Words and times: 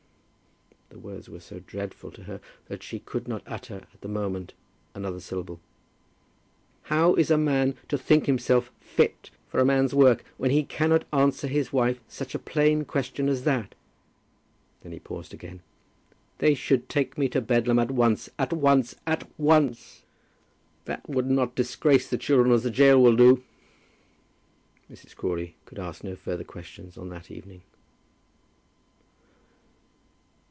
The 0.91 0.99
words 1.07 1.29
were 1.29 1.39
so 1.39 1.59
dreadful 1.59 2.11
to 2.11 2.23
her 2.23 2.41
that 2.67 2.83
she 2.83 2.99
could 2.99 3.25
not 3.25 3.43
utter 3.47 3.77
at 3.93 4.01
the 4.01 4.09
moment 4.09 4.53
another 4.93 5.21
syllable. 5.21 5.61
"How 6.83 7.15
is 7.15 7.31
a 7.31 7.37
man 7.37 7.75
to 7.87 7.97
think 7.97 8.25
himself 8.25 8.71
fit 8.81 9.29
for 9.47 9.59
a 9.61 9.65
man's 9.65 9.93
work, 9.95 10.25
when 10.37 10.51
he 10.51 10.63
cannot 10.63 11.05
answer 11.13 11.47
his 11.47 11.71
wife 11.71 11.99
such 12.09 12.35
a 12.35 12.39
plain 12.39 12.83
question 12.83 13.29
as 13.29 13.45
that?" 13.45 13.73
Then 14.83 14.91
he 14.91 14.99
paused 14.99 15.33
again. 15.33 15.61
"They 16.39 16.53
should 16.53 16.89
take 16.89 17.17
me 17.17 17.29
to 17.29 17.41
Bedlam 17.41 17.79
at 17.79 17.91
once, 17.91 18.29
at 18.37 18.51
once, 18.51 18.93
at 19.07 19.27
once. 19.39 20.03
That 20.85 21.07
would 21.09 21.29
not 21.31 21.55
disgrace 21.55 22.09
the 22.09 22.17
children 22.17 22.51
as 22.53 22.63
the 22.63 22.69
gaol 22.69 23.01
will 23.01 23.15
do." 23.15 23.41
Mrs. 24.91 25.15
Crawley 25.15 25.55
could 25.65 25.79
ask 25.79 26.03
no 26.03 26.17
further 26.17 26.43
questions 26.43 26.97
on 26.97 27.07
that 27.09 27.31
evening. 27.31 27.61